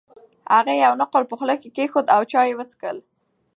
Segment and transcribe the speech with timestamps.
[0.55, 2.97] هغې یو نقل په خوله کې کېښود او چای یې وڅښل.